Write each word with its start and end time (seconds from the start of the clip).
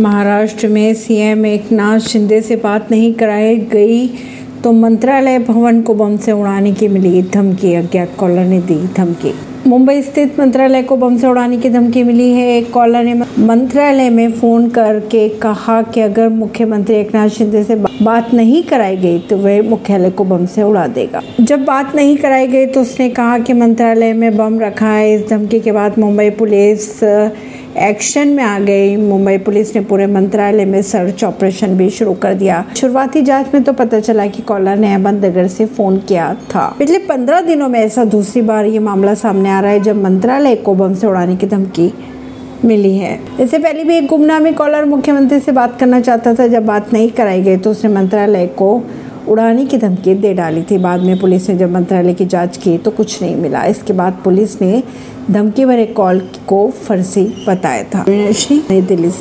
महाराष्ट्र 0.00 0.68
में 0.68 0.94
सीएम 0.94 1.44
एकनाथ 1.46 1.98
शिंदे 2.00 2.40
से 2.40 2.56
बात 2.56 2.90
नहीं 2.90 3.12
कराई 3.14 3.56
गई 3.72 4.06
तो 4.64 4.72
मंत्रालय 4.72 5.38
भवन 5.38 5.80
को 5.82 5.94
बम 5.94 6.16
से 6.16 6.32
उड़ाने 6.32 6.72
की 6.72 6.88
मिली 6.88 7.22
धमकी, 7.24 7.74
अज्ञात 7.74 8.14
कॉलर 8.18 8.44
ने 8.44 8.60
दी 8.60 8.78
धमकी। 8.96 9.32
मुंबई 9.66 10.02
स्थित 10.02 10.38
मंत्रालय 10.40 10.82
को 10.82 10.96
बम 10.96 11.16
से 11.16 11.26
उड़ाने 11.26 11.56
की 11.56 11.68
धमकी 11.70 12.02
मिली 12.02 12.30
है। 12.30 12.46
एक 12.56 12.70
कॉलर 12.72 13.04
ने 13.04 13.14
मंत्रालय 13.38 14.10
में 14.10 14.32
फ़ोन 14.32 14.68
करके 14.68 15.28
कहा 15.38 15.80
कि 15.82 16.00
अगर 16.00 16.28
मुख्यमंत्री 16.28 16.96
एकनाथ 16.96 17.28
शिंदे 17.28 17.62
से 17.64 17.74
बात 17.74 18.32
नहीं 18.34 18.62
कराई 18.62 18.96
गई 18.96 19.18
तो 19.20 19.36
वह 19.36 19.62
मुख्यालय 19.62 20.10
को 20.10 20.24
बम 20.24 20.46
से 20.46 20.62
उड़ा 20.62 20.86
देगा। 20.88 21.22
जब 21.40 21.64
बात 21.64 21.94
नहीं 21.96 22.16
कराई 22.16 22.46
गई 22.46 22.66
तो 22.66 22.80
उसने 22.80 23.08
कहा 23.10 23.38
कि 23.38 23.52
मंत्रालय 23.52 24.12
में 24.12 24.36
बम 24.36 24.58
रखा 24.60 24.88
है। 24.88 25.14
इस 25.14 25.28
धमकी 25.30 25.60
के 25.60 25.72
बाद 25.72 25.98
मुंबई 25.98 26.30
पुलिस 26.30 26.88
एक्शन 27.78 28.28
में 28.28 28.42
आ 28.44 28.58
गई। 28.58 28.96
मुंबई 28.96 29.36
पुलिस 29.38 29.74
ने 29.74 29.80
पूरे 29.80 30.06
मंत्रालय 30.06 30.64
में 30.64 30.80
सर्च 30.82 31.22
ऑपरेशन 31.24 31.76
भी 31.76 31.88
शुरू 31.90 32.12
कर 32.14 32.34
दिया। 32.34 32.64
शुरुआती 32.76 33.22
जाँच 33.22 33.54
में 33.54 33.62
तो 33.62 33.72
पता 33.72 34.00
चला 34.00 34.26
कि 34.26 34.42
कॉलर 34.42 34.76
ने 34.76 34.92
अहमदनगर 34.92 35.46
से 35.48 35.66
फ़ोन 35.66 35.98
किया 35.98 36.32
था। 36.50 36.66
पिछले 36.78 36.98
पंद्रह 36.98 37.40
दिनों 37.40 37.68
में 37.68 37.78
ऐसा 37.80 38.04
दूसरी 38.06 38.42
बार 38.42 38.64
ये 38.64 38.78
मामला 38.78 39.14
सामने 39.14 39.50
आ 39.50 39.60
रहा 39.60 39.70
है 39.70 39.80
जब 39.80 40.02
मंत्रालय 40.02 40.56
को 40.56 40.74
बम 40.74 40.94
से 40.94 41.06
उड़ाने 41.06 41.36
की 41.36 41.46
धमकी 41.46 41.92
मिली 42.64 42.96
है। 42.96 43.18
इससे 43.40 43.58
पहले 43.58 43.84
भी 43.84 43.96
एक 43.96 44.06
गुमनामी 44.06 44.52
कॉलर 44.52 44.84
मुख्यमंत्री 44.84 45.38
से 45.40 45.52
बात 45.52 45.78
करना 45.80 46.00
चाहता 46.00 46.34
था। 46.34 46.46
जब 46.46 46.66
बात 46.66 46.92
नहीं 46.92 47.10
कराई 47.10 47.42
गई 47.42 47.56
तो 47.56 47.70
उसने 47.70 47.90
मंत्रालय 47.90 48.46
को 48.46 48.82
उड़ाने 49.28 49.64
की 49.66 49.78
धमकी 49.78 50.14
दे 50.14 50.32
डाली 50.34 50.62
थी। 50.62 50.78
बाद 50.78 51.00
में 51.00 51.18
पुलिस 51.20 51.48
ने 51.50 51.56
जब 51.56 51.72
मंत्रालय 51.72 52.14
की 52.14 52.24
जाँच 52.26 52.56
की 52.56 52.76
तो 52.78 52.90
कुछ 52.90 53.22
नहीं 53.22 53.36
मिला। 53.36 53.64
इसके 53.64 53.92
बाद 53.92 54.20
पुलिस 54.24 54.60
ने 54.62 54.82
धमकी 55.30 55.64
भरे 55.64 55.86
कॉल 55.86 56.20
को 56.46 56.68
फर्जी 56.84 57.24
बताया 57.48 57.82
था। 57.84 58.04
नई 58.08 58.80
दिल्ली 58.82 59.10